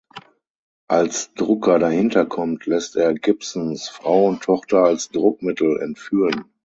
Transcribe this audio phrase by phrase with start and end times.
[0.87, 6.45] Als Drucker dahinterkommt, lässt er Gibsons Frau und Tochter als Druckmittel entführen.